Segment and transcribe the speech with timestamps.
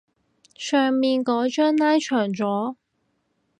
[0.55, 2.75] 上面嗰張拉長咗